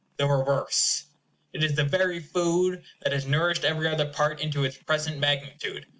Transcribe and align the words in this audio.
The 0.17 0.25
reverse. 0.25 1.03
It 1.53 1.63
is 1.63 1.75
the 1.75 1.83
very 1.83 2.19
food 2.19 2.81
that 3.03 3.13
has 3.13 3.27
nourished 3.27 3.63
every 3.63 3.87
other 3.87 4.07
part 4.11 4.39
into 4.41 4.63
its 4.63 4.75
present 4.79 5.19
magnitude. 5.19 5.85